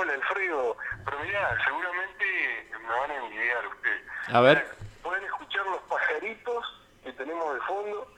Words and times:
Hola, 0.00 0.12
Alfredo. 0.12 0.76
Pero 1.04 1.18
mirá, 1.24 1.58
seguramente 1.64 2.68
me 2.70 2.88
van 2.88 3.10
a 3.10 3.16
envidiar 3.16 3.66
ustedes. 3.66 4.02
A 4.28 4.40
ver. 4.40 4.64
Pueden 5.02 5.24
escuchar 5.24 5.66
los 5.66 5.80
pajaritos 5.90 6.64
que 7.02 7.12
tenemos 7.14 7.54
de 7.54 7.60
fondo, 7.62 8.14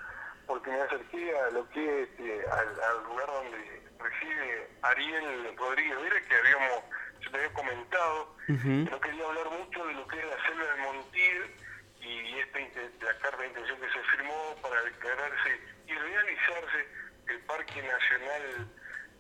porque 0.46 0.70
me 0.70 0.80
acerqué 0.82 1.38
a 1.38 1.50
lo 1.52 1.66
que 1.70 2.02
este, 2.02 2.44
al, 2.50 3.04
lugar 3.04 3.26
donde 3.28 3.82
reside 3.98 4.68
Ariel 4.82 5.56
Rodríguez 5.56 5.96
Mira 6.02 6.20
que 6.20 6.34
habíamos, 6.36 6.84
yo 7.20 7.30
te 7.30 7.36
había 7.38 7.54
comentado, 7.54 8.36
no 8.48 9.00
quería 9.00 9.24
hablar 9.24 9.50
mucho 9.50 9.86
de 9.86 9.94
lo 9.94 10.06
que 10.08 10.18
es 10.18 10.24
la 10.26 10.46
selva 10.46 10.74
de 10.74 10.82
Montiel 10.82 11.54
y 12.02 12.38
esta, 12.40 12.58
la 13.06 13.18
carta 13.20 13.38
de 13.38 13.48
intención 13.48 13.80
que 13.80 13.88
se 13.88 14.02
firmó 14.16 14.56
para 14.60 14.82
declararse 14.82 15.60
y 15.86 15.94
realizarse 15.94 16.88
el 17.28 17.40
Parque 17.40 17.82
Nacional 17.82 18.68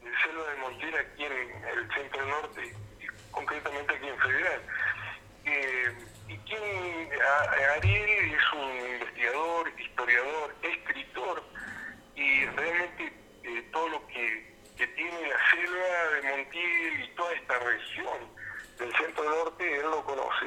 de 0.02 0.10
Selva 0.22 0.50
de 0.50 0.56
Montiel 0.56 0.94
aquí 0.96 1.24
en 1.24 1.32
el 1.32 1.92
centro 1.92 2.26
norte, 2.26 2.74
concretamente 3.30 3.94
aquí 3.94 4.08
en 4.08 4.18
Federal. 4.18 4.62
Eh, 5.44 5.94
y 6.28 6.36
quien, 6.38 7.10
Ariel 7.76 8.34
es 8.34 8.52
un 8.52 8.92
investigador, 8.94 9.80
historiador, 9.80 10.54
escritor, 10.62 11.42
y 12.14 12.46
realmente 12.46 13.12
eh, 13.44 13.68
todo 13.72 13.88
lo 13.88 14.06
que, 14.08 14.56
que, 14.76 14.86
tiene 14.88 15.28
la 15.28 15.50
selva 15.50 16.10
de 16.14 16.22
Montiel 16.30 17.04
y 17.04 17.14
toda 17.14 17.32
esta 17.32 17.58
región 17.58 18.18
del 18.78 18.96
centro 18.96 19.24
norte, 19.24 19.76
él 19.76 19.82
lo 19.82 20.04
conoce. 20.04 20.46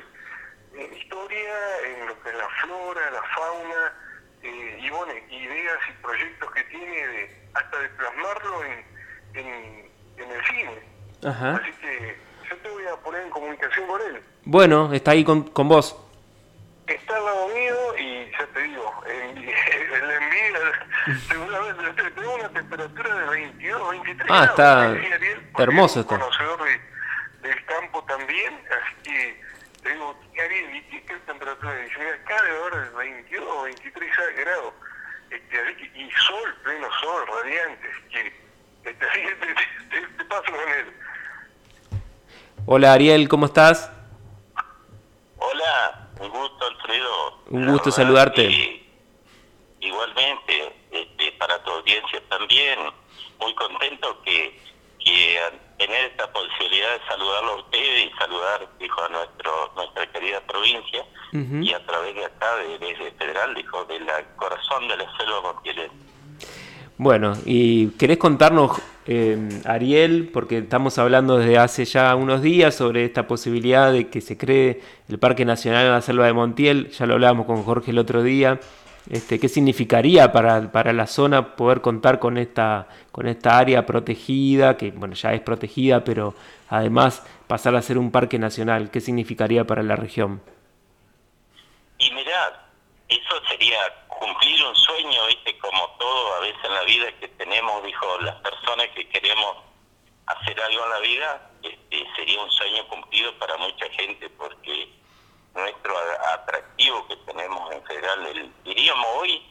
En 0.76 0.94
historia, 0.94 1.80
en 1.86 2.08
lo 2.08 2.24
que 2.24 2.30
es 2.30 2.36
la 2.36 2.50
flora, 2.62 3.12
la 3.12 3.24
fauna, 3.36 3.94
eh, 4.42 4.80
y 4.82 4.90
bueno, 4.90 5.14
ideas 5.30 5.80
y 5.90 6.02
proyectos 6.02 6.52
que 6.52 6.64
tiene 6.64 7.08
de, 7.08 7.50
hasta 7.54 7.80
de 7.80 7.90
plasmarlo 7.90 8.64
en, 8.66 8.94
en, 9.34 9.90
el 10.18 10.46
cine. 10.46 10.80
Así 11.24 11.72
que 11.82 12.18
yo 12.50 12.58
te 12.58 12.70
voy 12.70 12.86
a 12.86 12.96
poner 12.98 13.24
en 13.24 13.30
comunicación 13.30 13.88
con 13.88 14.02
él. 14.02 14.22
Bueno, 14.46 14.94
está 14.94 15.12
ahí 15.12 15.24
con, 15.24 15.44
con 15.44 15.68
vos. 15.68 15.96
Está 16.88 17.16
al 17.16 17.26
lado 17.26 17.48
mío 17.50 17.98
y 17.98 18.32
ya 18.32 18.46
te 18.54 18.62
digo, 18.62 19.04
el, 19.06 19.38
el 19.38 20.12
envío, 20.12 21.20
seguramente 21.28 22.12
tengo 22.16 22.36
una 22.36 22.50
temperatura 22.50 23.16
de 23.16 23.30
22, 23.30 23.92
23 23.92 24.28
ah, 24.30 24.46
Está, 24.46 24.98
está 24.98 25.64
hermoso 25.64 26.02
esto. 26.02 26.20
conocedor 26.20 26.60
del 27.42 27.66
campo 27.66 28.04
también, 28.04 28.54
así 28.70 28.96
que 29.04 29.42
te 29.84 29.92
digo, 29.92 30.16
Ariel, 30.42 30.76
¿y 30.76 31.02
qué 31.02 31.14
temperatura? 31.26 31.76
Dice, 31.76 32.00
mira, 32.00 32.16
acá 32.16 32.42
debe 32.44 32.78
haber 32.78 32.92
22 32.92 33.48
o 33.50 33.64
23 33.64 34.12
grados. 34.38 34.74
Este, 35.30 36.00
y 36.00 36.12
sol, 36.12 36.56
pleno 36.64 36.88
sol, 37.02 37.28
radiante. 37.28 37.90
Que, 38.12 38.34
te, 38.84 38.94
te, 38.94 40.26
paso 40.26 40.44
con 40.44 40.56
él. 40.56 40.94
Hola 42.66 42.94
Ariel, 42.94 43.30
¿cómo 43.30 43.46
estás? 43.46 43.92
Hola, 45.38 46.10
un 46.20 46.30
gusto 46.30 46.66
Alfredo. 46.66 47.44
Un 47.50 47.72
gusto 47.72 47.92
saludarte. 47.92 48.86
igualmente, 49.80 50.76
este, 50.92 51.32
para 51.34 51.62
tu 51.64 51.72
audiencia 51.72 52.22
también, 52.30 52.80
muy 53.40 53.56
contento 53.56 54.22
que, 54.24 54.60
que 55.00 55.40
tener 55.78 56.06
esta 56.06 56.32
posibilidad 56.32 57.00
de 57.00 57.06
saludarlo 57.08 57.52
a 57.52 57.56
ustedes 57.56 58.06
y 58.06 58.18
saludar, 58.18 58.68
dijo, 58.80 59.02
a 59.02 59.10
nuestro, 59.10 59.72
nuestra 59.76 60.12
querida 60.12 60.42
provincia 60.42 61.06
y 61.32 61.74
a 61.74 61.86
través 61.86 62.16
de 62.16 62.26
acá, 62.26 62.56
de, 62.58 62.80
desde 62.80 63.12
Federal, 63.14 63.56
dijo, 63.56 63.86
del 63.86 64.06
corazón 64.36 64.88
de 64.88 64.98
la 64.98 65.18
selva 65.18 65.42
montiel. 65.42 65.92
Bueno, 66.98 67.34
y 67.46 67.88
querés 67.92 68.18
contarnos, 68.18 68.80
eh, 69.08 69.62
Ariel, 69.66 70.30
porque 70.32 70.60
estamos 70.60 70.98
hablando 70.98 71.38
desde 71.38 71.58
hace 71.58 71.86
ya 71.86 72.16
unos 72.16 72.42
días 72.42 72.76
sobre 72.76 73.04
esta 73.04 73.28
posibilidad 73.28 73.92
de 73.92 74.10
que 74.10 74.22
se 74.22 74.38
cree 74.38 74.82
el 75.10 75.18
Parque 75.18 75.44
Nacional 75.44 75.86
en 75.86 75.92
la 75.92 76.02
Selva 76.02 76.28
de 76.28 76.34
Montiel, 76.34 76.90
ya 76.92 77.06
lo 77.06 77.16
hablábamos 77.16 77.48
con 77.48 77.64
Jorge 77.64 77.92
el 77.92 77.98
otro 77.98 78.22
día, 78.22 78.60
este, 79.10 79.38
¿qué 79.40 79.50
significaría 79.50 80.32
para, 80.32 80.72
para 80.72 80.94
la 80.94 81.08
zona 81.08 81.56
poder 81.56 81.82
contar 81.82 82.20
con 82.20 82.38
esta, 82.38 82.88
con 83.12 83.28
esta 83.28 83.58
área 83.58 83.86
protegida, 83.86 84.78
que 84.78 84.92
bueno, 84.92 85.14
ya 85.16 85.34
es 85.34 85.42
protegida, 85.42 86.04
pero 86.04 86.36
además 86.70 87.26
pasar 87.48 87.76
a 87.76 87.82
ser 87.82 87.98
un 87.98 88.12
parque 88.12 88.40
nacional? 88.40 88.92
¿Qué 88.92 89.02
significaría 89.02 89.66
para 89.66 89.84
la 89.84 89.98
región? 89.98 90.42
Y 91.98 92.12
mirá, 92.12 92.70
eso 93.10 93.36
sería 93.50 93.78
cumplir 94.24 94.64
un 94.64 94.76
sueño, 94.76 95.26
¿viste? 95.28 95.58
Como 95.60 95.90
todo 96.00 96.36
a 96.36 96.40
veces 96.40 96.64
en 96.64 96.74
la 96.74 96.84
vida 96.84 97.12
que 97.20 97.28
tenemos, 97.28 97.84
dijo, 97.84 98.18
las 98.22 98.36
personas 98.36 98.88
que 98.96 99.08
queremos 99.10 99.58
hacer 100.28 100.62
algo 100.62 100.84
en 100.86 100.90
la 100.90 101.00
vida, 101.00 101.52
este, 101.62 102.08
sería 102.16 102.42
un 102.42 102.52
sueño 102.52 102.88
cumplido 102.88 103.38
para 103.38 103.58
mucha 103.58 103.86
gente, 103.90 104.30
porque 104.30 104.88
nuestro 105.54 105.94
atractivo 106.34 107.06
que 107.08 107.18
tenemos 107.18 107.70
en 107.74 107.84
federal, 107.84 108.26
el, 108.28 108.54
diríamos 108.64 109.06
hoy, 109.18 109.46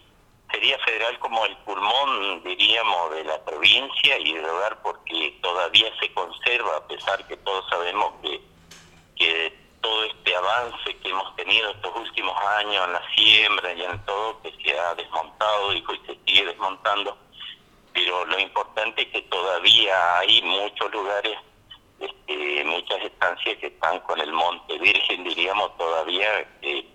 sería 0.50 0.78
federal 0.78 1.18
como 1.18 1.44
el 1.44 1.56
pulmón, 1.58 2.42
diríamos, 2.42 3.10
de 3.14 3.24
la 3.24 3.44
provincia 3.44 4.18
y 4.18 4.32
del 4.32 4.44
hogar, 4.46 4.80
porque 4.82 5.38
todavía 5.42 5.92
se 6.00 6.12
conserva, 6.14 6.78
a 6.78 6.88
pesar 6.88 7.26
que 7.28 7.36
todos 7.36 7.68
sabemos 7.68 8.14
que, 8.22 8.30
que 8.38 8.51
todo 9.92 10.04
este 10.04 10.34
avance 10.34 10.96
que 11.02 11.10
hemos 11.10 11.36
tenido 11.36 11.70
estos 11.70 11.94
últimos 11.94 12.34
años 12.58 12.86
en 12.86 12.92
la 12.94 13.02
siembra 13.14 13.74
y 13.74 13.82
en 13.82 14.04
todo, 14.06 14.40
que 14.40 14.52
se 14.64 14.78
ha 14.78 14.94
desmontado 14.94 15.74
y 15.74 15.82
que 15.84 15.96
se 16.06 16.18
sigue 16.26 16.46
desmontando, 16.46 17.18
pero 17.92 18.24
lo 18.24 18.38
importante 18.38 19.02
es 19.02 19.08
que 19.08 19.22
todavía 19.22 20.18
hay 20.18 20.40
muchos 20.42 20.90
lugares 20.92 21.36
este, 22.00 22.64
muchas 22.64 23.02
estancias 23.02 23.58
que 23.58 23.66
están 23.66 24.00
con 24.00 24.18
el 24.18 24.32
monte 24.32 24.78
virgen, 24.78 25.24
diríamos, 25.24 25.76
todavía, 25.76 26.40
eh, 26.62 26.86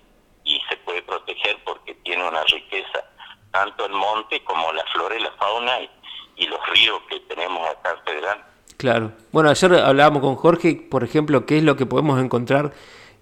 y 0.44 0.62
se 0.68 0.78
puede 0.78 1.04
proteger 1.04 1.64
porque 1.64 1.94
tiene 2.04 2.28
una 2.28 2.44
riqueza, 2.46 3.06
tanto 3.52 3.86
el 3.86 3.94
monte 3.94 4.44
como 4.44 4.74
la 4.74 4.84
flora 4.86 5.16
y 5.16 5.20
la 5.20 5.32
fauna 5.34 5.82
y, 5.82 6.48
los 6.48 6.70
ríos 6.70 7.02
que 7.10 7.20
tenemos 7.22 7.68
acá 7.68 7.92
en 7.92 8.04
Federal. 8.04 8.46
Claro. 8.78 9.12
Bueno, 9.32 9.50
ayer 9.50 9.74
hablábamos 9.74 10.22
con 10.22 10.36
Jorge, 10.36 10.76
por 10.90 11.04
ejemplo, 11.04 11.46
qué 11.46 11.58
es 11.58 11.64
lo 11.64 11.76
que 11.76 11.86
podemos 11.86 12.22
encontrar 12.22 12.74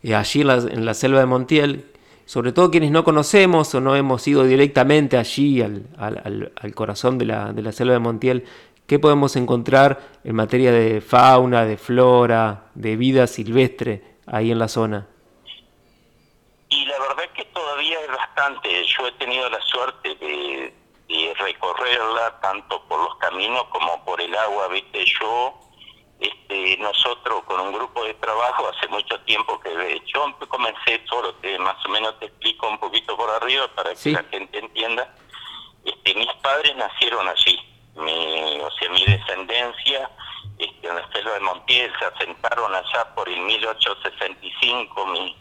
eh, 0.03 0.13
allí 0.13 0.41
en 0.41 0.47
la, 0.47 0.55
en 0.55 0.85
la, 0.85 0.93
selva 0.93 1.19
de 1.19 1.25
Montiel, 1.25 1.85
sobre 2.25 2.51
todo 2.51 2.71
quienes 2.71 2.91
no 2.91 3.03
conocemos 3.03 3.73
o 3.73 3.81
no 3.81 3.95
hemos 3.95 4.27
ido 4.27 4.43
directamente 4.43 5.17
allí 5.17 5.61
al, 5.61 5.87
al, 5.97 6.51
al 6.55 6.75
corazón 6.75 7.17
de 7.17 7.25
la, 7.25 7.53
de 7.53 7.61
la 7.61 7.71
selva 7.71 7.93
de 7.93 7.99
Montiel, 7.99 8.45
¿Qué 8.87 8.99
podemos 8.99 9.35
encontrar 9.35 9.99
en 10.23 10.35
materia 10.35 10.71
de 10.71 11.01
fauna, 11.01 11.65
de 11.65 11.75
flora, 11.75 12.65
de 12.75 12.95
vida 12.95 13.25
silvestre 13.25 14.03
ahí 14.27 14.51
en 14.51 14.59
la 14.59 14.67
zona? 14.67 15.07
Y 16.69 16.85
la 16.85 16.99
verdad 16.99 17.25
es 17.25 17.31
que 17.31 17.45
todavía 17.45 17.99
es 18.01 18.07
bastante. 18.09 18.69
Yo 18.85 19.07
he 19.07 19.11
tenido 19.13 19.49
la 19.49 19.59
suerte 19.61 20.09
de, 20.09 20.64
recorrerla 21.73 22.39
tanto 22.41 22.81
por 22.87 22.99
los 22.99 23.15
caminos 23.17 23.63
como 23.65 24.03
por 24.05 24.21
el 24.21 24.35
agua. 24.35 24.67
Viste, 24.67 25.05
yo, 25.19 25.53
este, 26.19 26.77
nosotros 26.77 27.43
con 27.45 27.59
un 27.59 27.73
grupo 27.73 28.03
de 28.03 28.13
trabajo 28.15 28.69
hace 28.69 28.87
mucho 28.87 29.19
tiempo 29.21 29.59
que 29.59 30.01
yo 30.13 30.35
comencé 30.47 31.01
solo, 31.07 31.39
que 31.41 31.57
más 31.59 31.83
o 31.85 31.89
menos 31.89 32.17
te 32.19 32.25
explico 32.25 32.67
un 32.67 32.77
poquito 32.79 33.15
por 33.17 33.29
arriba 33.29 33.67
para 33.75 33.93
que 33.95 34.11
la 34.11 34.23
gente 34.23 34.59
entienda. 34.59 35.15
Este, 35.83 36.15
mis 36.15 36.33
padres 36.41 36.75
nacieron 36.75 37.27
allí 37.27 37.59
mi, 37.95 38.59
o 38.59 38.71
sea, 38.71 38.89
mi 38.89 39.03
descendencia 39.05 40.09
este, 40.57 40.87
en 40.87 40.95
la 40.95 41.11
selva 41.11 41.33
de 41.33 41.39
Montiel 41.39 41.91
se 41.97 42.05
asentaron 42.05 42.73
allá 42.73 43.13
por 43.15 43.27
el 43.29 43.39
1865, 43.39 45.05
mi, 45.07 45.35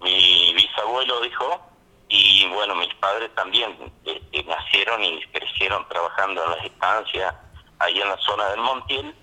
mi 0.00 0.52
bisabuelo 0.54 1.20
dijo, 1.20 1.60
y 2.08 2.46
bueno, 2.48 2.74
mis 2.74 2.92
padres 2.94 3.34
también 3.34 3.76
este, 4.04 4.42
nacieron 4.44 5.04
y 5.04 5.20
trabajando 5.88 6.44
en 6.44 6.50
las 6.50 6.64
estancias 6.64 7.34
ahí 7.80 8.00
en 8.00 8.08
la 8.08 8.16
zona 8.18 8.48
del 8.50 8.60
Montiel, 8.60 9.14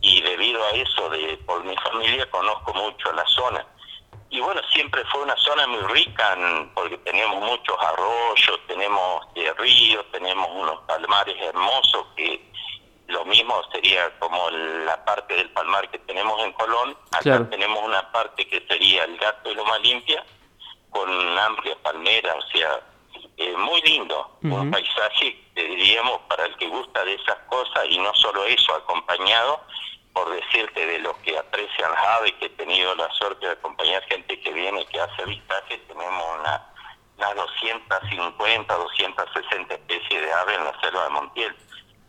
y 0.00 0.20
debido 0.20 0.62
a 0.64 0.70
eso, 0.70 1.08
de 1.10 1.36
por 1.46 1.64
mi 1.64 1.76
familia, 1.76 2.28
conozco 2.30 2.74
mucho 2.74 3.12
la 3.12 3.24
zona. 3.26 3.64
Y 4.30 4.40
bueno, 4.40 4.60
siempre 4.72 5.04
fue 5.12 5.22
una 5.22 5.36
zona 5.36 5.66
muy 5.66 5.82
rica 5.92 6.36
porque 6.74 6.96
tenemos 6.98 7.40
muchos 7.40 7.76
arroyos, 7.78 8.60
tenemos 8.66 9.26
eh, 9.34 9.52
ríos, 9.58 10.04
tenemos 10.10 10.48
unos 10.50 10.80
palmares 10.86 11.36
hermosos 11.40 12.06
que 12.16 12.50
lo 13.08 13.24
mismo 13.26 13.54
sería 13.70 14.10
como 14.18 14.50
la 14.50 15.04
parte 15.04 15.34
del 15.34 15.50
palmar 15.50 15.88
que 15.90 15.98
tenemos 15.98 16.42
en 16.42 16.52
Colón. 16.54 16.96
Acá 17.12 17.46
tenemos 17.50 17.78
una 17.84 18.10
parte 18.10 18.48
que 18.48 18.66
sería 18.66 19.04
el 19.04 19.18
Gato 19.18 19.50
y 19.50 19.54
Loma 19.54 19.78
Limpia 19.78 20.24
con 20.90 21.38
amplia 21.38 21.76
palmera, 21.82 22.34
o 22.34 22.42
sea, 22.48 22.80
eh, 23.42 23.56
muy 23.56 23.80
lindo, 23.82 24.38
un 24.42 24.70
paisaje, 24.70 25.36
diríamos, 25.54 26.20
para 26.28 26.46
el 26.46 26.56
que 26.56 26.68
gusta 26.68 27.04
de 27.04 27.14
esas 27.14 27.36
cosas 27.48 27.84
y 27.88 27.98
no 27.98 28.14
solo 28.14 28.44
eso, 28.44 28.74
acompañado 28.74 29.60
por 30.12 30.30
decirte 30.30 30.86
de 30.86 30.98
los 30.98 31.16
que 31.18 31.38
aprecian 31.38 31.90
las 31.90 32.04
aves, 32.20 32.32
que 32.38 32.46
he 32.46 32.50
tenido 32.50 32.94
la 32.94 33.10
suerte 33.12 33.46
de 33.46 33.52
acompañar 33.52 34.02
gente 34.04 34.38
que 34.40 34.52
viene, 34.52 34.84
que 34.86 35.00
hace 35.00 35.22
avistaje, 35.22 35.78
tenemos 35.88 36.24
una, 36.38 36.62
unas 37.16 37.34
250, 37.34 38.74
260 38.74 39.74
especies 39.74 40.22
de 40.22 40.32
aves 40.32 40.58
en 40.58 40.64
la 40.64 40.80
selva 40.80 41.04
de 41.04 41.10
Montiel. 41.10 41.56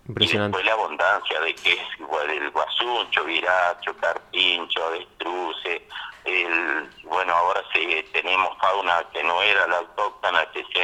Impresionante. 0.10 0.58
Y 0.58 0.64
después 0.64 0.66
la 0.66 0.84
abundancia 0.84 1.40
de 1.40 1.56
que 1.56 1.74
es 1.74 2.00
igual 2.00 2.30
el 2.30 2.50
guasuncho, 2.52 3.24
viracho, 3.24 3.96
carpincho, 3.98 4.86
avestruce, 4.86 5.88
el, 6.26 6.90
bueno, 7.04 7.34
ahora 7.34 7.64
sí 7.74 8.06
tenemos 8.12 8.58
fauna 8.58 9.04
que 9.14 9.24
no 9.24 9.42
era 9.42 9.68
la 9.68 9.78
autóctona 9.78 10.46
que 10.52 10.66
se 10.72 10.82
ha 10.82 10.84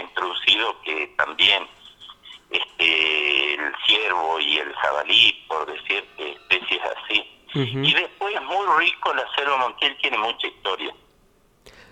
que 0.83 1.07
también 1.17 1.67
este 2.49 3.53
el 3.53 3.73
ciervo 3.85 4.39
y 4.39 4.57
el 4.57 4.73
jabalí, 4.73 5.45
por 5.47 5.65
decir 5.65 6.05
especies 6.17 6.81
así. 6.97 7.25
Y 7.53 7.93
después 7.93 8.41
muy 8.43 8.85
rico, 8.85 9.13
la 9.13 9.25
selva 9.35 9.57
montiel 9.57 9.97
tiene 9.97 10.17
mucha 10.17 10.47
historia, 10.47 10.93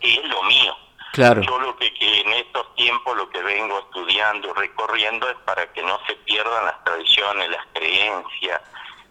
y 0.01 0.19
es 0.19 0.25
lo 0.29 0.43
mío. 0.43 0.75
Claro. 1.13 1.41
Yo 1.41 1.59
lo 1.59 1.75
que, 1.77 1.91
que, 1.95 2.21
en 2.21 2.31
estos 2.33 2.75
tiempos 2.75 3.17
lo 3.17 3.27
que 3.29 3.41
vengo 3.41 3.79
estudiando, 3.79 4.53
recorriendo, 4.53 5.27
es 5.29 5.35
para 5.45 5.71
que 5.73 5.81
no 5.81 5.99
se 6.05 6.15
pierdan 6.17 6.65
las 6.65 6.83
tradiciones, 6.83 7.49
las 7.49 7.65
creencias, 7.73 8.61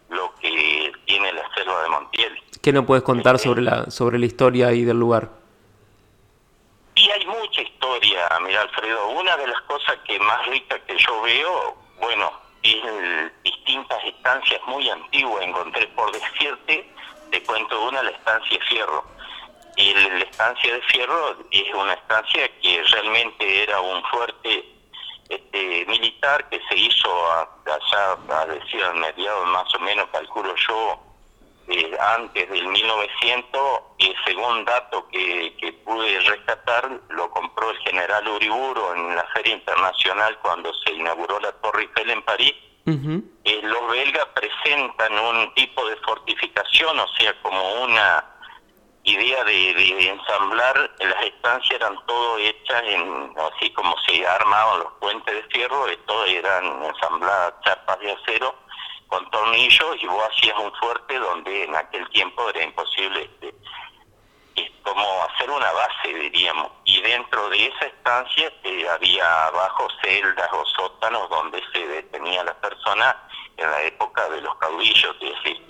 lo 0.09 0.33
que 0.35 0.91
tiene 1.05 1.33
la 1.33 1.53
selva 1.53 1.83
de 1.83 1.89
Montiel. 1.89 2.43
¿Qué 2.61 2.71
nos 2.71 2.85
puedes 2.85 3.03
contar 3.03 3.39
sobre 3.39 3.61
la, 3.61 3.91
sobre 3.91 4.19
la 4.19 4.25
historia 4.25 4.67
ahí 4.67 4.83
del 4.83 4.97
lugar? 4.97 5.29
Y 6.95 7.09
hay 7.09 7.25
mucha 7.25 7.61
historia, 7.61 8.27
Alfredo. 8.57 9.09
Una 9.09 9.37
de 9.37 9.47
las 9.47 9.61
cosas 9.61 9.97
que 10.05 10.19
más 10.19 10.45
rica 10.47 10.79
que 10.85 10.97
yo 10.97 11.21
veo, 11.21 11.77
bueno, 11.99 12.31
es 12.63 13.43
distintas 13.43 14.03
estancias 14.03 14.61
muy 14.67 14.89
antiguas. 14.89 15.43
Encontré, 15.43 15.87
por 15.89 16.11
decirte, 16.11 16.89
te 17.31 17.43
cuento 17.43 17.87
una, 17.87 18.03
la 18.03 18.11
estancia 18.11 18.59
Fierro. 18.69 19.05
Y 19.75 19.93
la 19.93 20.19
estancia 20.19 20.73
de 20.73 20.81
Fierro 20.83 21.37
es 21.51 21.73
una 21.73 21.93
estancia 21.93 22.49
que 22.61 22.83
realmente 22.83 23.63
era 23.63 23.79
un 23.79 24.03
fuerte 24.05 24.65
este, 25.29 25.85
militar 25.87 26.47
que 26.49 26.59
se 26.67 26.75
hizo 26.75 27.09
allá, 27.31 28.17
a 28.41 28.45
decir, 28.47 28.83
a 28.83 28.93
mediados 28.93 29.47
más 29.47 29.75
o 29.75 29.79
menos, 29.79 30.07
calculo 30.11 30.55
yo, 30.67 30.99
eh, 31.69 31.97
antes 32.15 32.49
del 32.49 32.65
1900, 32.65 33.61
y 33.97 34.13
según 34.25 34.63
dato 34.63 35.05
que, 35.09 35.53
que, 35.59 35.73
pude 35.73 36.19
rescatar, 36.21 36.89
lo 37.09 37.29
compró 37.31 37.71
el 37.71 37.77
general 37.79 38.25
Uriburo 38.27 38.95
en 38.95 39.15
la 39.15 39.25
Feria 39.33 39.53
Internacional 39.53 40.37
cuando 40.41 40.73
se 40.73 40.93
inauguró 40.93 41.39
la 41.41 41.51
Torre 41.53 41.81
Eiffel 41.81 42.09
en 42.09 42.21
París. 42.23 42.53
eh, 42.85 43.59
los 43.63 43.91
belgas 43.91 44.27
presentan 44.33 45.19
un 45.19 45.53
tipo 45.55 45.85
de 45.89 45.97
fortificación, 45.97 46.97
o 46.97 47.07
sea, 47.17 47.33
como 47.41 47.83
una 47.83 48.23
idea 49.03 49.43
de, 49.43 49.73
de, 49.73 50.09
ensamblar, 50.09 50.91
las 50.99 51.23
estancias 51.23 51.81
eran 51.81 51.97
todo 52.05 52.37
hechas 52.37 52.83
en, 52.85 53.33
así 53.53 53.71
como 53.71 53.93
se 54.07 54.25
armaban 54.25 54.79
los 54.79 54.93
puentes 55.01 55.35
de 55.35 55.43
fierro, 55.49 55.85
todo 56.05 56.25
eran 56.25 56.83
ensambladas 56.85 57.55
chapas 57.65 57.99
de 57.99 58.11
acero 58.11 58.66
con 59.07 59.29
tornillos 59.31 59.95
y 60.01 60.07
vos 60.07 60.29
hacías 60.29 60.57
un 60.59 60.73
fuerte 60.75 61.17
donde 61.17 61.63
en 61.63 61.75
aquel 61.75 62.07
tiempo 62.09 62.49
era 62.49 62.63
imposible 62.63 63.23
este, 63.23 63.53
como 64.83 65.23
hacer 65.23 65.49
una 65.49 65.71
base 65.71 66.13
diríamos. 66.13 66.71
Y 66.85 67.01
dentro 67.01 67.49
de 67.49 67.67
esa 67.67 67.85
estancia 67.85 68.51
eh, 68.63 68.87
había 68.89 69.47
abajo 69.47 69.87
celdas 70.01 70.49
o 70.51 70.65
sótanos 70.65 71.29
donde 71.29 71.61
se 71.73 71.87
detenía 71.87 72.43
la 72.43 72.59
persona 72.59 73.15
en 73.57 73.69
la 73.69 73.83
época 73.83 74.29
de 74.29 74.41
los 74.41 74.55
caudillos 74.57 75.15
es 75.21 75.43
decir 75.43 75.67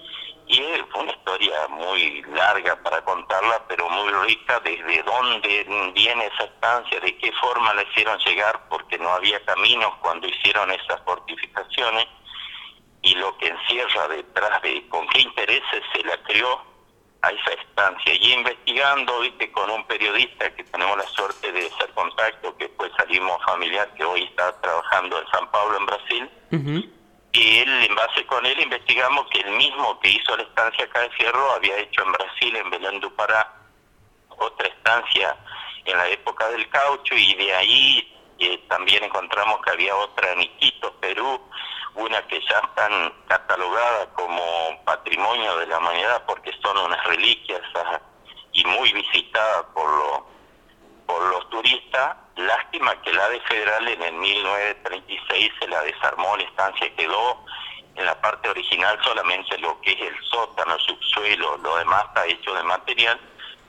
y 0.47 0.61
fue 0.91 1.03
una 1.03 1.11
historia 1.11 1.67
muy 1.67 2.21
larga 2.23 2.81
para 2.81 3.03
contarla 3.03 3.61
pero 3.67 3.89
muy 3.89 4.09
rica 4.27 4.59
desde 4.61 5.03
dónde 5.03 5.91
viene 5.93 6.25
esa 6.27 6.45
estancia 6.45 6.99
de 7.01 7.17
qué 7.17 7.31
forma 7.33 7.73
la 7.73 7.83
hicieron 7.83 8.17
llegar 8.19 8.67
porque 8.69 8.97
no 8.97 9.09
había 9.09 9.43
caminos 9.43 9.93
cuando 10.01 10.27
hicieron 10.27 10.71
esas 10.71 11.01
fortificaciones 11.03 12.07
y 13.07 13.15
lo 13.15 13.37
que 13.37 13.47
encierra 13.47 14.09
detrás 14.09 14.61
de 14.61 14.85
con 14.89 15.07
qué 15.07 15.21
intereses 15.21 15.81
se 15.93 16.03
la 16.03 16.21
creó 16.23 16.61
a 17.21 17.29
esa 17.29 17.51
estancia. 17.51 18.13
Y 18.13 18.33
investigando, 18.33 19.21
viste, 19.21 19.49
con 19.53 19.69
un 19.69 19.85
periodista 19.87 20.53
que 20.53 20.63
tenemos 20.65 20.97
la 20.97 21.07
suerte 21.07 21.51
de 21.53 21.67
hacer 21.67 21.89
contacto, 21.93 22.55
que 22.57 22.67
después 22.67 22.91
salimos 22.97 23.41
familiar, 23.45 23.93
que 23.95 24.03
hoy 24.03 24.23
está 24.23 24.59
trabajando 24.59 25.21
en 25.21 25.27
San 25.29 25.49
Pablo, 25.51 25.77
en 25.77 25.85
Brasil, 25.85 26.29
y 27.31 27.59
él, 27.59 27.83
en 27.83 27.95
base 27.95 28.25
con 28.25 28.45
él, 28.45 28.59
investigamos 28.59 29.27
que 29.29 29.39
el 29.39 29.51
mismo 29.51 29.99
que 30.01 30.09
hizo 30.09 30.35
la 30.35 30.43
estancia 30.43 30.83
acá 30.85 31.01
de 31.01 31.09
Fierro 31.11 31.51
había 31.51 31.77
hecho 31.77 32.03
en 32.03 32.11
Brasil, 32.11 32.55
en 32.55 32.69
Belén 32.69 32.99
do 32.99 33.09
Pará, 33.15 33.53
otra 34.29 34.67
estancia 34.67 35.37
en 35.85 35.97
la 35.97 36.09
época 36.09 36.49
del 36.49 36.67
caucho, 36.69 37.15
y 37.15 37.35
de 37.35 37.53
ahí 37.53 38.13
eh, 38.39 38.57
también 38.67 39.03
encontramos 39.03 39.61
que 39.63 39.71
había 39.71 39.95
otra 39.95 40.33
en 40.33 40.41
Iquitos, 40.41 40.91
Perú, 40.99 41.39
una 41.95 42.21
que 42.27 42.39
ya 42.41 42.59
están 42.59 43.13
catalogadas 43.27 44.07
como 44.13 44.83
patrimonio 44.85 45.57
de 45.57 45.67
la 45.67 45.77
humanidad 45.77 46.23
porque 46.25 46.51
son 46.61 46.77
unas 46.77 47.03
reliquias 47.05 47.61
y 48.53 48.63
muy 48.65 48.91
visitadas 48.93 49.65
por, 49.73 49.89
lo, 49.89 50.27
por 51.05 51.21
los 51.27 51.49
turistas. 51.49 52.17
Lástima 52.35 53.01
que 53.01 53.13
la 53.13 53.29
de 53.29 53.39
Federal 53.41 53.87
en 53.87 54.01
el 54.03 54.13
1936 54.13 55.51
se 55.59 55.67
la 55.67 55.81
desarmó, 55.81 56.37
la 56.37 56.43
estancia 56.43 56.95
quedó 56.95 57.43
en 57.95 58.05
la 58.05 58.19
parte 58.21 58.49
original 58.49 58.97
solamente 59.03 59.57
lo 59.57 59.81
que 59.81 59.91
es 59.91 60.01
el 60.01 60.23
sótano, 60.25 60.75
el 60.75 60.81
subsuelo, 60.81 61.57
lo 61.57 61.77
demás 61.77 62.05
está 62.05 62.25
hecho 62.27 62.53
de 62.53 62.63
material, 62.63 63.19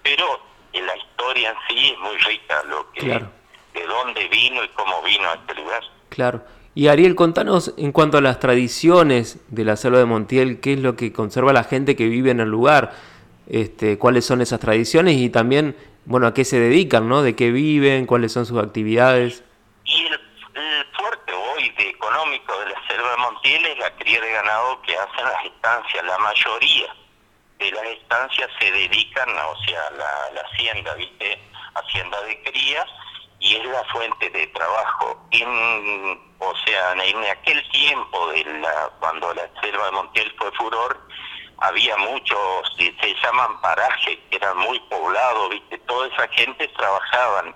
pero 0.03 0.41
en 0.73 0.87
la 0.87 0.97
historia 0.97 1.51
en 1.51 1.57
sí 1.69 1.93
es 1.93 1.99
muy 1.99 2.17
rica, 2.19 2.63
lo 2.65 2.93
que 2.93 3.01
de 3.73 3.87
dónde 3.87 4.29
vino 4.29 4.63
y 4.63 4.69
cómo 4.69 5.01
vino 5.03 5.29
a 5.29 5.35
este 5.35 5.55
lugar. 5.55 5.83
Claro. 6.11 6.43
Y 6.79 6.87
Ariel, 6.87 7.17
contanos 7.17 7.75
en 7.77 7.91
cuanto 7.91 8.19
a 8.19 8.21
las 8.21 8.39
tradiciones 8.39 9.41
de 9.49 9.65
la 9.65 9.75
selva 9.75 9.99
de 9.99 10.05
Montiel, 10.05 10.61
qué 10.61 10.75
es 10.75 10.79
lo 10.79 10.95
que 10.95 11.13
conserva 11.13 11.53
la 11.53 11.65
gente 11.65 11.97
que 11.97 12.07
vive 12.07 12.31
en 12.31 12.39
el 12.39 12.49
lugar, 12.49 12.93
este, 13.49 13.99
cuáles 13.99 14.25
son 14.25 14.43
esas 14.43 14.61
tradiciones 14.61 15.17
y 15.17 15.29
también, 15.29 15.77
bueno, 16.05 16.29
a 16.29 16.35
qué 16.35 16.45
se 16.45 16.61
dedican, 16.61 17.09
¿no? 17.09 17.23
De 17.23 17.35
qué 17.35 17.51
viven, 17.51 18.07
cuáles 18.07 18.31
son 18.31 18.47
sus 18.47 18.63
actividades. 18.63 19.43
Y 19.87 20.07
el, 20.07 20.21
fuerte 20.97 21.33
hoy 21.33 21.69
de 21.71 21.89
económico 21.89 22.57
de 22.61 22.67
la 22.67 22.87
selva 22.87 23.11
de 23.11 23.17
Montiel 23.23 23.67
es 23.67 23.79
la 23.81 23.97
cría 23.97 24.21
de 24.21 24.31
ganado 24.31 24.81
que 24.83 24.95
hacen 24.95 25.25
las 25.25 25.47
estancias. 25.47 26.05
La 26.05 26.19
mayoría 26.19 26.95
de 27.59 27.73
las 27.73 27.85
estancias 27.87 28.51
se 28.61 28.71
dedican, 28.71 29.29
o 29.31 29.65
sea, 29.65 29.81
la, 29.99 30.33
la 30.33 30.43
hacienda, 30.43 30.95
¿viste? 30.95 31.41
Hacienda 31.75 32.23
de 32.23 32.41
crías 32.45 32.87
y 33.41 33.57
es 33.57 33.65
la 33.67 33.85
fuente 33.85 34.31
de 34.31 34.47
trabajo. 34.49 35.27
En, 35.31 36.21
o 36.39 36.55
sea, 36.65 36.93
en 36.93 37.25
aquel 37.25 37.69
tiempo, 37.71 38.29
de 38.33 38.45
la, 38.45 38.91
cuando 38.99 39.33
la 39.35 39.49
selva 39.61 39.87
de 39.87 39.93
Montiel 39.93 40.35
fue 40.39 40.51
furor, 40.53 41.09
había 41.59 41.97
muchos, 41.97 42.39
se 42.77 43.15
llaman 43.23 43.61
parajes, 43.61 44.19
que 44.31 44.37
eran 44.37 44.57
muy 44.59 44.79
poblados, 44.91 45.51
¿viste? 45.51 45.79
Toda 45.79 46.09
esa 46.09 46.29
gente 46.29 46.69
trabajaban. 46.69 47.55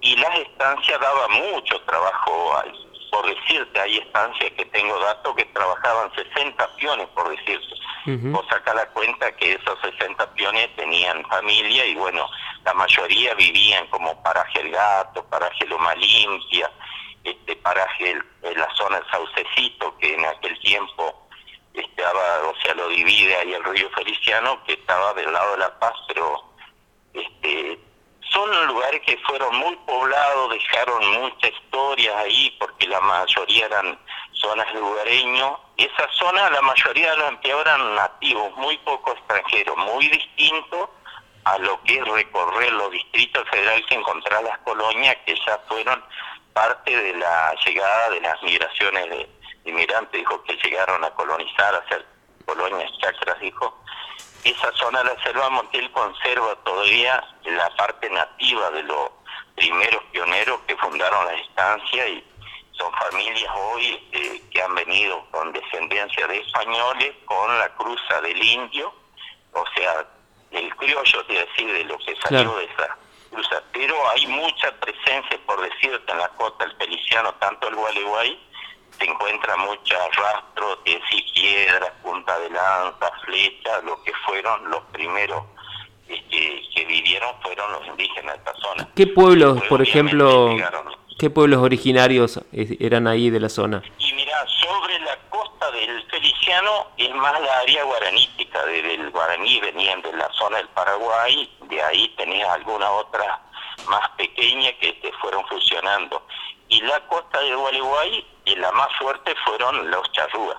Y 0.00 0.16
las 0.16 0.38
estancias 0.38 1.00
daban 1.00 1.32
mucho 1.32 1.80
trabajo. 1.82 2.62
Por 3.10 3.26
decirte, 3.26 3.80
hay 3.80 3.98
estancias 3.98 4.52
que 4.52 4.64
tengo 4.66 4.98
datos 5.00 5.34
que 5.34 5.44
trabajaban 5.46 6.12
60 6.14 6.76
peones, 6.76 7.06
por 7.08 7.28
decirte. 7.30 7.74
Vos 8.06 8.46
saca 8.48 8.72
la 8.72 8.86
cuenta 8.90 9.36
que 9.36 9.52
esos 9.52 9.78
60 9.82 10.34
peones 10.34 10.74
tenían 10.76 11.22
familia 11.26 11.84
y 11.84 11.94
bueno, 11.94 12.26
la 12.64 12.74
mayoría 12.74 13.34
vivían 13.34 13.86
como 13.88 14.22
paraje 14.22 14.60
el 14.60 14.70
gato, 14.70 15.24
paraje 15.24 15.66
Loma 15.66 15.94
Limpia, 15.94 16.70
este 17.24 17.56
paraje 17.56 18.10
en 18.10 18.58
la 18.58 18.68
zona 18.74 19.00
del 19.00 19.10
Saucecito, 19.10 19.96
que 19.98 20.14
en 20.14 20.24
aquel 20.24 20.58
tiempo 20.60 21.28
estaba, 21.74 22.48
o 22.48 22.54
sea, 22.62 22.74
lo 22.74 22.88
divide 22.88 23.36
ahí 23.36 23.54
el 23.54 23.64
río 23.64 23.88
Feliciano, 23.90 24.62
que 24.64 24.74
estaba 24.74 25.14
del 25.14 25.32
lado 25.32 25.52
de 25.52 25.58
La 25.58 25.78
Paz, 25.78 25.94
pero 26.08 26.44
este 27.14 27.78
son 28.30 28.66
lugares 28.66 29.00
que 29.06 29.16
fueron 29.26 29.56
muy 29.56 29.74
poblados, 29.86 30.50
dejaron 30.50 31.22
mucha 31.22 31.48
historia 31.48 32.18
ahí, 32.18 32.54
porque 32.60 32.86
la 32.86 33.00
mayoría 33.00 33.66
eran 33.66 33.98
zonas 34.32 34.72
lugareños. 34.74 35.58
Esa 35.76 36.08
zona, 36.12 36.50
la 36.50 36.60
mayoría 36.60 37.12
de 37.12 37.16
los 37.16 37.28
empleados 37.28 37.66
eran 37.66 37.94
nativos, 37.94 38.54
muy 38.56 38.76
poco 38.78 39.12
extranjeros, 39.12 39.76
muy 39.78 40.08
distinto 40.08 40.90
a 41.44 41.58
lo 41.58 41.82
que 41.84 42.02
recorrer 42.04 42.72
los 42.72 42.90
distritos 42.90 43.48
federales 43.50 43.84
y 43.90 43.94
encontrar 43.94 44.42
las 44.42 44.58
colonias 44.58 45.16
que 45.24 45.34
ya 45.46 45.58
fueron 45.68 46.02
parte 46.52 46.96
de 46.96 47.14
la 47.14 47.54
llegada 47.64 48.10
de 48.10 48.20
las 48.20 48.42
migraciones 48.42 49.08
de 49.10 49.28
inmigrantes, 49.64 50.20
dijo 50.20 50.42
que 50.44 50.56
llegaron 50.56 51.04
a 51.04 51.10
colonizar, 51.10 51.74
a 51.74 51.78
hacer 51.78 52.04
colonias 52.46 52.90
chacras, 52.98 53.38
dijo. 53.40 53.82
Esa 54.44 54.72
zona 54.72 55.02
de 55.02 55.14
la 55.14 55.22
selva 55.22 55.50
Montiel 55.50 55.90
conserva 55.92 56.54
todavía 56.64 57.22
la 57.44 57.68
parte 57.76 58.08
nativa 58.08 58.70
de 58.70 58.82
los 58.84 59.10
primeros 59.56 60.02
pioneros 60.12 60.60
que 60.66 60.76
fundaron 60.76 61.26
la 61.26 61.34
estancia 61.34 62.08
y 62.08 62.24
son 62.72 62.92
familias 62.92 63.52
hoy 63.56 64.08
eh, 64.12 64.42
que 64.50 64.62
han 64.62 64.74
venido 64.74 65.26
con 65.30 65.52
descendencia 65.52 66.26
de 66.28 66.38
españoles, 66.38 67.14
con 67.24 67.58
la 67.58 67.68
cruza 67.74 68.20
del 68.20 68.42
indio, 68.42 68.94
o 69.52 69.64
sea, 69.76 70.06
el 70.50 70.74
criollo, 70.76 71.24
te 71.26 71.34
decir, 71.34 71.72
de 71.72 71.84
lo 71.84 71.98
que 71.98 72.14
salió 72.22 72.56
de 72.56 72.64
esa 72.64 72.96
cruza. 73.30 73.62
Pero 73.72 73.94
hay 74.10 74.26
mucha 74.26 74.72
presencia, 74.80 75.38
por 75.46 75.60
decirte, 75.60 76.12
en 76.12 76.18
la 76.18 76.28
costa 76.30 76.64
del 76.64 76.76
Feliciano, 76.76 77.34
tanto 77.34 77.68
el 77.68 77.74
Gualeguay 77.76 78.38
se 78.98 79.04
encuentra 79.04 79.56
muchos 79.56 79.98
rastros 80.16 80.78
de 80.84 81.00
piedras, 81.34 81.92
punta 82.02 82.38
de 82.40 82.50
lanza, 82.50 83.10
flecha, 83.24 83.80
lo 83.82 84.02
que 84.02 84.12
fueron 84.26 84.70
los 84.70 84.82
primeros 84.92 85.44
este, 86.08 86.62
que 86.74 86.84
vivieron 86.86 87.30
fueron 87.42 87.70
los 87.72 87.86
indígenas 87.86 88.34
de 88.34 88.38
esta 88.38 88.54
zona. 88.54 88.88
¿Qué 88.94 89.06
pueblos, 89.06 89.62
por 89.68 89.82
ejemplo, 89.82 90.56
qué 91.18 91.30
pueblos 91.30 91.62
originarios 91.62 92.40
eran 92.52 93.06
ahí 93.06 93.30
de 93.30 93.40
la 93.40 93.48
zona? 93.48 93.82
Y 93.98 94.07
del 95.70 96.02
Feliciano 96.10 96.88
es 96.96 97.14
más 97.14 97.40
la 97.40 97.58
área 97.60 97.84
guaranítica, 97.84 98.64
del 98.66 99.10
guaraní 99.10 99.60
venían 99.60 100.02
de 100.02 100.12
la 100.12 100.30
zona 100.32 100.58
del 100.58 100.68
Paraguay, 100.68 101.50
de 101.62 101.82
ahí 101.82 102.08
tenías 102.16 102.48
algunas 102.50 102.90
otras 102.90 103.38
más 103.88 104.08
pequeñas 104.10 104.72
que 104.80 104.92
te 104.94 105.12
fueron 105.14 105.46
fusionando. 105.46 106.26
Y 106.68 106.80
la 106.82 107.00
costa 107.06 107.40
del 107.40 107.56
Gualeguay, 107.56 108.26
la 108.56 108.72
más 108.72 108.88
fuerte 108.98 109.34
fueron 109.44 109.90
los 109.90 110.12
charrúas. 110.12 110.58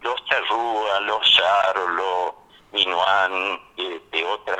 Los 0.00 0.24
charrúas, 0.26 1.02
los 1.02 1.30
charros, 1.32 1.90
los 1.90 2.32
minuán, 2.72 3.60
eh, 3.76 4.00
de 4.10 4.24
otras 4.24 4.58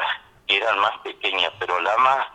eran 0.49 0.79
más 0.79 0.99
pequeñas, 0.99 1.53
pero 1.59 1.81
la 1.81 1.97
más 1.99 2.27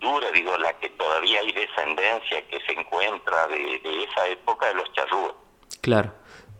dura, 0.00 0.30
digo, 0.32 0.56
la 0.58 0.72
que 0.78 0.90
todavía 0.90 1.40
hay 1.40 1.52
descendencia 1.52 2.46
que 2.48 2.60
se 2.60 2.72
encuentra 2.72 3.46
de, 3.48 4.04
esa 4.04 4.26
época 4.28 4.66
de 4.66 4.74
los 4.74 4.92
charrúas. 4.92 5.34
Claro. 5.80 6.12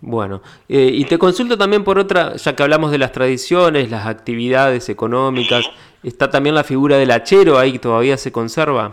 Bueno, 0.06 0.42
eh, 0.68 0.90
y 0.92 1.06
te 1.06 1.16
consulto 1.16 1.56
también 1.56 1.82
por 1.82 1.98
otra, 1.98 2.36
ya 2.36 2.54
que 2.54 2.62
hablamos 2.62 2.90
de 2.90 2.98
las 2.98 3.10
tradiciones, 3.10 3.90
las 3.90 4.06
actividades 4.06 4.90
económicas, 4.90 5.64
está 6.02 6.28
también 6.28 6.54
la 6.54 6.62
figura 6.62 6.98
del 6.98 7.10
hachero 7.10 7.58
ahí, 7.58 7.78
todavía 7.78 8.18
se 8.18 8.30
conserva. 8.30 8.92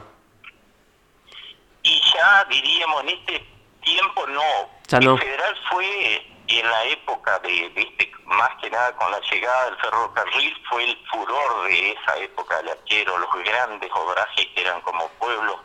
Y 1.84 2.00
ya 2.15 2.46
diríamos, 2.50 3.03
en 3.03 3.10
este 3.10 3.46
tiempo 3.84 4.25
no. 4.27 4.41
Ya 4.88 5.01
no. 5.01 5.15
El 5.15 5.20
federal 5.20 5.56
fue 5.70 6.25
en 6.48 6.70
la 6.70 6.86
época 6.86 7.39
de, 7.39 7.74
este, 7.75 8.10
más 8.27 8.51
que 8.62 8.70
nada 8.70 8.96
con 8.96 9.12
la 9.12 9.20
llegada 9.30 9.65
del 9.65 9.75
ferrocarril, 9.80 10.56
fue 10.70 10.86
el 10.86 10.98
furor 11.12 11.68
de 11.68 11.91
esa 11.91 12.18
época 12.20 12.56
del 12.56 12.70
hachero, 12.70 13.18
los 13.18 13.44
grandes 13.44 13.91
obrajes 13.94 14.48
que 14.56 14.62
eran 14.62 14.80
como 14.80 15.10
pueblos. 15.20 15.58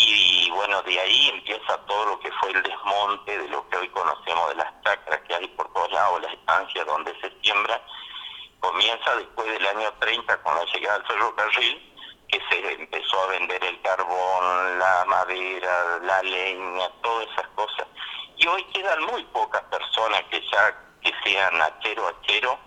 Y 0.00 0.50
bueno, 0.50 0.80
de 0.82 0.98
ahí 1.00 1.28
empieza 1.30 1.76
todo 1.86 2.06
lo 2.06 2.20
que 2.20 2.30
fue 2.32 2.50
el 2.52 2.62
desmonte 2.62 3.36
de 3.36 3.48
lo 3.48 3.68
que 3.68 3.78
hoy 3.78 3.88
conocemos 3.88 4.48
de 4.50 4.54
las 4.54 4.82
chacras 4.82 5.20
que 5.26 5.34
hay 5.34 5.48
por 5.48 5.72
todos 5.72 5.90
lados, 5.90 6.22
las 6.22 6.32
estancias 6.34 6.86
donde 6.86 7.12
se 7.20 7.32
siembra. 7.42 7.82
Comienza 8.60 9.16
después 9.16 9.50
del 9.50 9.66
año 9.66 9.92
30 9.98 10.42
con 10.42 10.54
la 10.54 10.64
llegada 10.66 10.98
del 10.98 11.06
ferrocarril, 11.08 11.94
que 12.28 12.40
se 12.48 12.72
empezó 12.74 13.22
a 13.22 13.26
vender 13.26 13.64
el 13.64 13.80
carbón, 13.82 14.78
la 14.78 15.04
madera, 15.06 15.98
la 16.02 16.22
leña, 16.22 16.88
todas 17.02 17.28
esas 17.32 17.48
cosas. 17.48 17.86
Y 18.36 18.46
hoy 18.46 18.62
quedan 18.72 19.02
muy 19.04 19.24
pocas 19.24 19.62
personas 19.64 20.22
que 20.30 20.40
ya 20.52 20.84
que 21.02 21.12
sean 21.24 21.60
achero 21.60 22.06
achero 22.08 22.58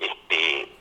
este, 0.00 0.76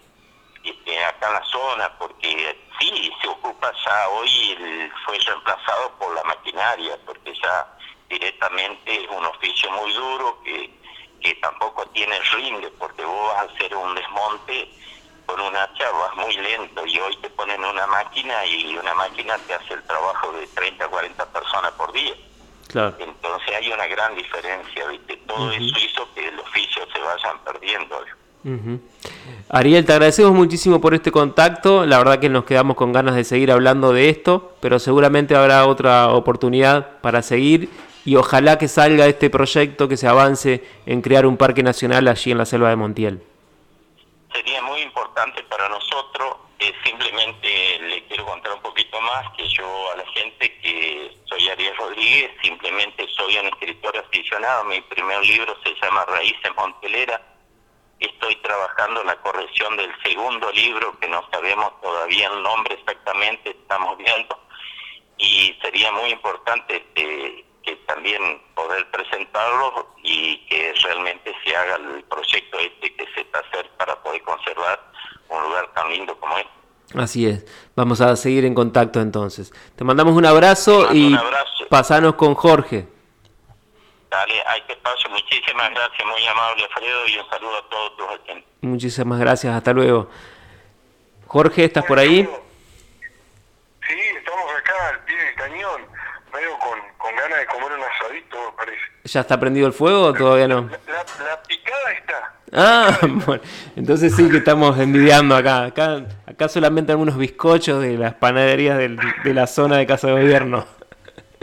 este, 0.64 1.04
acá 1.06 1.28
en 1.28 1.34
la 1.34 1.46
zona, 1.46 1.98
porque 1.98 2.58
sí, 2.80 3.12
se 3.22 3.28
ocupa 3.28 3.72
ya 3.86 4.10
hoy, 4.10 4.92
fue 5.06 5.18
reemplazado 5.20 5.92
por 6.00 6.14
la 6.16 6.24
maquinaria, 6.24 6.98
porque 7.06 7.34
ya 7.42 7.68
directamente 8.10 9.04
es 9.04 9.10
un 9.10 9.26
oficio 9.26 9.72
muy 9.72 9.94
duro 9.94 10.42
que, 10.44 10.70
que 11.22 11.36
tampoco 11.36 11.86
tiene 11.88 12.20
rinde, 12.36 12.70
porque 12.72 13.04
vos 13.04 13.34
vas 13.34 13.50
a 13.50 13.54
hacer 13.54 13.76
un 13.76 13.96
desmonte 13.96 14.70
con 15.26 15.40
una 15.40 15.64
hacha 15.64 15.90
vas 15.92 16.16
muy 16.16 16.36
lento 16.36 16.86
y 16.86 17.00
hoy 17.00 17.16
te 17.18 17.30
ponen 17.30 17.64
una 17.64 17.88
máquina 17.88 18.46
y 18.46 18.76
una 18.76 18.94
máquina 18.94 19.38
te 19.48 19.54
hace 19.54 19.74
el 19.74 19.84
trabajo 19.84 20.32
de 20.34 20.48
30 20.48 20.88
40 20.88 21.26
personas 21.28 21.72
por 21.74 21.92
día. 21.94 22.14
Claro. 22.68 22.96
Entonces 23.00 23.56
hay 23.56 23.72
una 23.72 23.88
gran 23.88 24.16
diferencia, 24.16 24.88
¿viste? 24.88 25.18
Todo 25.28 25.52
eso 25.52 25.78
hizo 25.80 26.14
que 26.14 26.28
el 26.28 26.40
oficio 26.40 26.86
se 26.92 27.00
vayan 27.00 27.40
perdiendo. 27.40 28.04
Ariel, 29.50 29.86
te 29.86 29.94
agradecemos 29.94 30.34
muchísimo 30.34 30.82
por 30.82 30.94
este 30.94 31.12
contacto. 31.12 31.86
La 31.86 31.98
verdad 31.98 32.20
que 32.20 32.30
nos 32.30 32.44
quedamos 32.46 32.76
con 32.76 32.92
ganas 32.92 33.16
de 33.16 33.24
seguir 33.24 33.52
hablando 33.52 33.94
de 33.94 34.10
esto, 34.10 34.56
pero 34.60 34.80
seguramente 34.80 35.36
habrá 35.36 35.66
otra 35.66 36.10
oportunidad 36.10 37.00
para 37.02 37.22
seguir 37.22 37.70
y 38.06 38.16
ojalá 38.16 38.58
que 38.58 38.68
salga 38.68 39.06
este 39.08 39.30
proyecto, 39.30 39.88
que 39.88 39.98
se 39.98 40.08
avance 40.08 40.64
en 40.86 41.02
crear 41.02 41.26
un 41.26 41.38
parque 41.38 41.64
nacional 41.64 42.08
allí 42.08 42.32
en 42.32 42.38
la 42.38 42.46
selva 42.46 42.70
de 42.70 42.76
Montiel 42.76 43.22
sería 44.34 44.62
muy 44.64 44.82
importante 44.82 45.44
para 45.44 45.70
nosotros. 45.70 46.38
Eh, 46.60 46.74
simplemente 46.84 47.80
le 47.80 48.04
quiero 48.06 48.26
contar 48.26 48.54
un 48.54 48.62
poquito 48.62 49.00
más 49.02 49.30
que 49.38 49.48
yo 49.48 49.92
a 49.92 49.98
la 49.98 50.06
gente 50.08 50.58
que 50.60 51.18
soy 51.26 51.50
Ariel 51.50 51.76
Rodríguez, 51.78 52.32
simplemente 52.42 53.06
soy 53.16 53.38
un 53.38 53.48
escritor 53.48 53.98
aficionado. 53.98 54.64
Mi 54.66 54.82
primer 54.82 55.24
libro 55.26 55.56
se 55.64 55.74
llama 55.82 56.06
Raíces 56.06 56.52
Montelera. 56.56 57.22
Estoy 58.04 58.36
trabajando 58.38 59.02
en 59.02 59.08
la 59.08 59.16
corrección 59.22 59.78
del 59.78 59.90
segundo 60.04 60.52
libro, 60.52 61.00
que 61.00 61.08
no 61.08 61.24
sabemos 61.32 61.72
todavía 61.82 62.28
el 62.28 62.44
nombre 62.44 62.76
exactamente, 62.76 63.52
estamos 63.52 63.98
viendo. 63.98 64.38
Y 65.18 65.58
sería 65.62 65.90
muy 65.94 66.10
importante 66.10 66.86
eh, 66.96 67.46
que 67.64 67.76
también 67.88 68.42
poder 68.56 68.90
presentarlo 68.92 69.96
y 70.04 70.38
que 70.48 70.74
realmente 70.84 71.34
se 71.46 71.56
haga 71.56 71.76
el 71.78 72.04
proyecto 72.04 72.60
este 72.60 72.94
que 72.94 73.06
se 73.16 73.22
está 73.22 73.40
hacer 73.40 73.70
para 73.78 73.96
poder 74.04 74.22
conservar 74.24 74.80
un 75.30 75.44
lugar 75.44 75.74
tan 75.74 75.90
lindo 75.90 76.20
como 76.20 76.38
este. 76.38 76.52
Así 76.96 77.26
es, 77.26 77.46
vamos 77.76 78.02
a 78.02 78.16
seguir 78.18 78.44
en 78.44 78.54
contacto 78.54 79.00
entonces. 79.00 79.54
Te 79.76 79.84
mandamos 79.84 80.14
un 80.14 80.26
abrazo 80.26 80.94
y 80.94 81.18
pasanos 81.70 82.16
con 82.16 82.36
Jorge. 82.36 82.88
Dale, 84.14 84.44
hay 84.46 84.62
que 84.62 84.76
paso. 84.76 85.10
Muchísimas 85.10 85.72
gracias, 85.72 86.08
muy 86.08 86.24
amable 86.28 86.66
Alfredo, 86.66 87.08
y 87.08 87.18
un 87.18 87.28
saludo 87.32 87.58
a 87.58 87.68
todos 87.68 87.98
tus 87.98 88.08
agentes. 88.08 88.54
Muchísimas 88.62 89.20
gracias, 89.20 89.56
hasta 89.56 89.74
luego. 89.74 90.08
Jorge, 91.26 91.66
¿estás 91.66 91.84
por 91.86 91.98
ahí? 91.98 92.30
Sí, 93.88 94.00
estamos 94.16 94.52
acá 94.56 94.90
al 94.90 95.00
pie 95.06 95.18
del 95.18 95.34
cañón, 95.34 95.82
medio 96.32 96.60
con, 96.60 96.80
con 97.00 97.16
ganas 97.16 97.40
de 97.40 97.46
comer 97.48 97.72
un 97.72 97.84
asadito, 97.84 98.38
me 98.52 98.52
parece. 98.56 98.84
¿Ya 99.06 99.22
está 99.22 99.40
prendido 99.40 99.66
el 99.66 99.74
fuego 99.74 100.04
o 100.04 100.14
todavía 100.14 100.48
no? 100.48 100.70
La, 100.70 101.42
picada 101.48 101.92
está. 101.94 102.36
Ah, 102.52 103.00
bueno, 103.26 103.42
entonces 103.76 104.16
sí 104.16 104.30
que 104.30 104.38
estamos 104.38 104.78
envidiando 104.78 105.36
acá. 105.36 105.64
Acá, 105.64 106.06
acá 106.28 106.48
solamente 106.50 106.92
algunos 106.92 107.18
bizcochos 107.18 107.82
de 107.82 107.98
las 107.98 108.14
panaderías 108.14 108.78
del, 108.78 109.00
de 109.24 109.34
la 109.34 109.48
zona 109.48 109.78
de 109.78 109.88
Casa 109.88 110.06
de 110.06 110.14
Gobierno. 110.14 110.68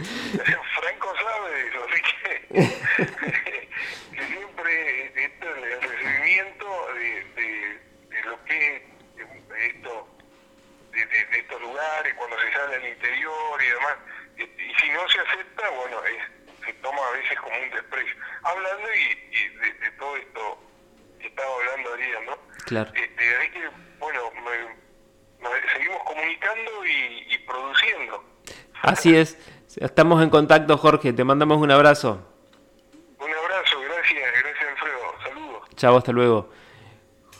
Franco 0.00 1.12
sabe 1.14 1.68
eso, 1.68 1.78
así 1.88 2.02
que, 2.52 3.68
siempre 4.26 5.24
esto, 5.24 5.46
el 5.56 5.82
recibimiento 5.82 6.94
de, 6.94 7.24
de, 8.08 8.22
lo 8.24 8.44
que 8.44 8.76
es 8.76 8.82
esto, 9.74 10.08
de, 10.92 11.06
de, 11.06 11.38
estos 11.38 11.60
lugares, 11.60 12.14
cuando 12.14 12.38
se 12.40 12.52
sale 12.52 12.76
al 12.76 12.88
interior 12.88 13.62
y 13.62 13.66
demás, 13.66 13.96
y 14.36 14.74
si 14.80 14.90
no 14.90 15.08
se 15.08 15.20
acepta, 15.20 15.68
bueno, 15.70 15.96
se 16.64 16.72
toma 16.74 16.98
a 17.06 17.10
veces 17.12 17.38
como 17.40 17.56
un 17.56 17.70
desprecio. 17.70 18.14
Hablando 18.42 18.88
y, 18.94 19.48
de, 19.58 19.90
todo 19.98 20.16
esto 20.16 20.58
que 21.18 21.26
estaba 21.26 21.54
hablando 21.54 21.92
Ariel, 21.94 22.26
¿no? 22.26 22.38
Claro. 22.64 22.92
Este, 22.94 23.50
que, 23.52 23.70
bueno, 23.98 24.20
seguimos 25.72 26.02
comunicando 26.04 26.86
y, 26.86 27.38
produciendo. 27.46 28.24
Así 28.82 29.16
es. 29.16 29.36
Estamos 29.76 30.22
en 30.22 30.30
contacto, 30.30 30.76
Jorge. 30.76 31.12
Te 31.12 31.24
mandamos 31.24 31.58
un 31.58 31.70
abrazo. 31.70 32.26
Un 33.18 33.32
abrazo, 33.32 33.80
gracias, 33.80 34.32
gracias 34.42 34.70
Alfredo. 34.70 35.22
Saludos. 35.22 35.68
Chao, 35.80 35.96
hasta 35.96 36.12
luego. 36.12 36.50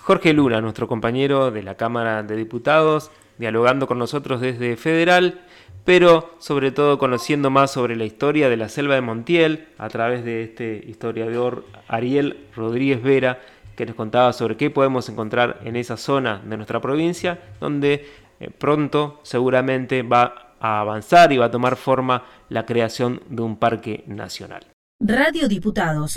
Jorge 0.01 0.33
Luna, 0.33 0.63
nuestro 0.63 0.89
compañero 0.89 1.51
de 1.51 1.63
la 1.63 1.77
Cámara 1.77 2.23
de 2.23 2.37
Diputados, 2.37 3.11
dialogando 3.37 3.87
con 3.87 3.99
nosotros 3.99 4.41
desde 4.41 4.79
Federal 4.79 5.43
pero 5.85 6.35
sobre 6.39 6.71
todo 6.71 6.99
conociendo 6.99 7.51
más 7.51 7.73
sobre 7.73 7.97
la 7.97 8.05
historia 8.05 8.49
de 8.49 8.57
la 8.57 8.69
selva 8.69 8.95
de 8.95 9.01
Montiel 9.01 9.67
a 9.79 9.89
través 9.89 10.25
de 10.25 10.43
este 10.43 10.85
historiador 10.87 11.65
Ariel 11.89 12.47
Rodríguez 12.55 13.03
Vera, 13.03 13.41
que 13.77 13.87
nos 13.87 13.97
contaba 13.97 14.33
sobre 14.33 14.57
qué 14.57 14.71
podemos 14.71 15.09
encontrar 15.09 15.59
en 15.65 15.77
esa 15.77 15.97
zona 15.97 16.41
de 16.45 16.57
nuestra 16.57 16.81
provincia, 16.81 17.41
donde 17.61 18.07
eh, 18.41 18.51
pronto 18.57 19.21
seguramente 19.23 20.03
va 20.03 20.55
a 20.61 20.81
avanzar 20.81 21.33
y 21.33 21.39
va 21.39 21.47
a 21.47 21.51
tomar 21.51 21.77
forma 21.77 22.25
la 22.49 22.67
creación 22.67 23.21
de 23.29 23.43
un 23.43 23.57
parque 23.57 24.05
nacional. 24.07 24.65
Radio 25.01 25.49
Diputados. 25.49 26.17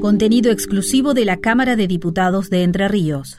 Contenido 0.00 0.50
exclusivo 0.50 1.12
de 1.12 1.26
la 1.26 1.36
Cámara 1.36 1.76
de 1.76 1.86
Diputados 1.86 2.48
de 2.48 2.62
Entre 2.62 2.88
Ríos. 2.88 3.38